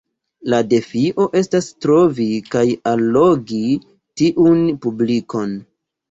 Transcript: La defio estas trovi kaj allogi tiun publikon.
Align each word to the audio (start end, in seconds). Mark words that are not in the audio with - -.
La 0.51 0.59
defio 0.69 1.25
estas 1.41 1.65
trovi 1.85 2.25
kaj 2.55 2.63
allogi 2.91 3.59
tiun 4.23 4.63
publikon. 4.87 5.53